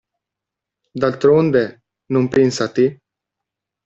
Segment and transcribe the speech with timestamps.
[1.03, 1.61] D'altronde,
[2.17, 2.87] non pensa a te?